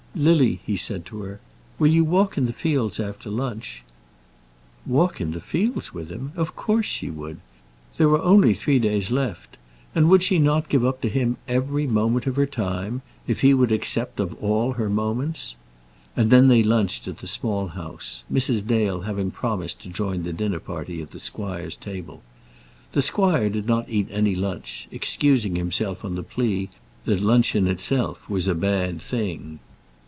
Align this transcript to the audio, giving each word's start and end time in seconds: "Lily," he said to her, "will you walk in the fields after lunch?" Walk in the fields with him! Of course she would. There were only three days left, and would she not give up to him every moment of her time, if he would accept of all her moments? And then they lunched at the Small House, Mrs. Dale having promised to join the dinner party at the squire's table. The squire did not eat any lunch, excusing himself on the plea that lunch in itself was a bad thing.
"Lily," 0.13 0.59
he 0.65 0.75
said 0.75 1.05
to 1.05 1.21
her, 1.21 1.39
"will 1.79 1.87
you 1.87 2.03
walk 2.03 2.37
in 2.37 2.45
the 2.45 2.51
fields 2.51 2.99
after 2.99 3.29
lunch?" 3.29 3.81
Walk 4.85 5.21
in 5.21 5.31
the 5.31 5.39
fields 5.39 5.93
with 5.93 6.09
him! 6.11 6.33
Of 6.35 6.53
course 6.53 6.85
she 6.85 7.09
would. 7.09 7.39
There 7.95 8.09
were 8.09 8.21
only 8.21 8.53
three 8.53 8.77
days 8.77 9.09
left, 9.09 9.55
and 9.95 10.09
would 10.09 10.21
she 10.21 10.37
not 10.37 10.67
give 10.67 10.83
up 10.83 10.99
to 11.03 11.07
him 11.07 11.37
every 11.47 11.87
moment 11.87 12.27
of 12.27 12.35
her 12.35 12.45
time, 12.45 13.01
if 13.25 13.39
he 13.39 13.53
would 13.53 13.71
accept 13.71 14.19
of 14.19 14.33
all 14.43 14.73
her 14.73 14.89
moments? 14.89 15.55
And 16.17 16.29
then 16.29 16.49
they 16.49 16.61
lunched 16.61 17.07
at 17.07 17.19
the 17.19 17.25
Small 17.27 17.67
House, 17.67 18.25
Mrs. 18.29 18.67
Dale 18.67 19.03
having 19.03 19.31
promised 19.31 19.81
to 19.83 19.89
join 19.89 20.23
the 20.23 20.33
dinner 20.33 20.59
party 20.59 21.01
at 21.01 21.11
the 21.11 21.19
squire's 21.19 21.77
table. 21.77 22.21
The 22.91 23.01
squire 23.01 23.49
did 23.49 23.65
not 23.65 23.87
eat 23.87 24.09
any 24.11 24.35
lunch, 24.35 24.89
excusing 24.91 25.55
himself 25.55 26.03
on 26.03 26.15
the 26.15 26.21
plea 26.23 26.67
that 27.05 27.21
lunch 27.21 27.55
in 27.55 27.65
itself 27.65 28.29
was 28.29 28.49
a 28.49 28.53
bad 28.53 29.01
thing. 29.01 29.59